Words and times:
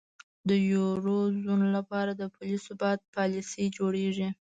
د 0.49 0.49
یورو 0.71 1.17
زون 1.41 1.61
لپاره 1.75 2.11
د 2.15 2.21
پولي 2.33 2.57
ثبات 2.65 2.99
پالیسۍ 3.15 3.65
جوړیږي. 3.77 4.29